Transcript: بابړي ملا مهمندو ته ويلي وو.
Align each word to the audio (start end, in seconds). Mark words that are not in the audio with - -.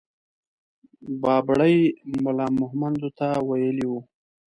بابړي 1.21 1.77
ملا 2.23 2.47
مهمندو 2.59 3.09
ته 3.17 3.27
ويلي 3.49 3.85
وو. 3.89 3.99